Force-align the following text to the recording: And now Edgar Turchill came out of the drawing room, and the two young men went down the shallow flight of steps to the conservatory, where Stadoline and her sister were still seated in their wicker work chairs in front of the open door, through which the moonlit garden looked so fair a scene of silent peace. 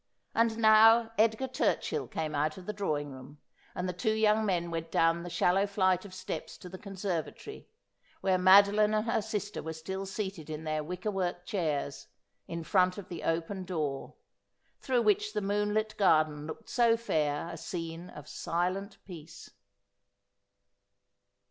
And 0.33 0.57
now 0.57 1.11
Edgar 1.19 1.47
Turchill 1.47 2.07
came 2.09 2.33
out 2.33 2.57
of 2.57 2.65
the 2.65 2.73
drawing 2.73 3.11
room, 3.11 3.37
and 3.75 3.87
the 3.87 3.93
two 3.93 4.13
young 4.15 4.47
men 4.47 4.71
went 4.71 4.89
down 4.89 5.21
the 5.21 5.29
shallow 5.29 5.67
flight 5.67 6.05
of 6.05 6.13
steps 6.15 6.57
to 6.57 6.69
the 6.69 6.79
conservatory, 6.79 7.67
where 8.19 8.39
Stadoline 8.39 8.95
and 8.95 9.05
her 9.05 9.21
sister 9.21 9.61
were 9.61 9.73
still 9.73 10.07
seated 10.07 10.49
in 10.49 10.63
their 10.63 10.83
wicker 10.83 11.11
work 11.11 11.45
chairs 11.45 12.07
in 12.47 12.63
front 12.63 12.97
of 12.97 13.09
the 13.09 13.21
open 13.21 13.63
door, 13.63 14.15
through 14.79 15.03
which 15.03 15.33
the 15.33 15.39
moonlit 15.41 15.95
garden 15.97 16.47
looked 16.47 16.67
so 16.67 16.97
fair 16.97 17.49
a 17.49 17.55
scene 17.57 18.09
of 18.09 18.27
silent 18.27 18.97
peace. 19.05 19.51